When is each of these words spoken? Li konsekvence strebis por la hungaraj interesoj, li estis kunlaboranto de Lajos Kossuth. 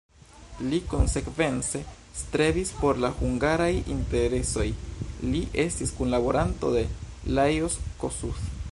Li 0.69 0.77
konsekvence 0.93 1.81
strebis 2.21 2.71
por 2.79 3.01
la 3.03 3.11
hungaraj 3.19 3.69
interesoj, 3.97 4.67
li 5.35 5.45
estis 5.67 5.95
kunlaboranto 6.01 6.75
de 6.79 6.87
Lajos 7.41 7.81
Kossuth. 8.05 8.47